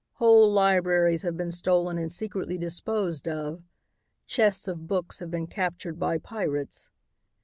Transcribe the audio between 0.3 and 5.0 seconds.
libraries have been stolen and secretly disposed of. Chests of